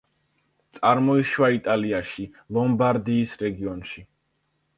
წარმოიშვა 0.77 1.49
იტალიაში, 1.57 2.25
ლომბარდიის 2.59 3.37
რეგიონში. 3.45 4.05